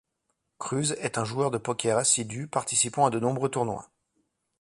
Kruse 0.57 0.93
est 0.97 1.19
un 1.19 1.25
joueur 1.25 1.51
de 1.51 1.59
poker 1.59 1.95
assidu, 1.99 2.47
participant 2.47 3.05
à 3.05 3.11
de 3.11 3.19
nombreux 3.19 3.49
tournois. 3.51 3.91